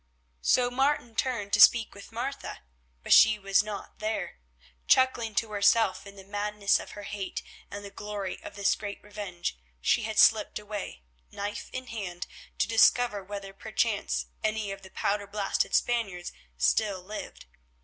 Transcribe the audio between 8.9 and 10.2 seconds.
revenge, she had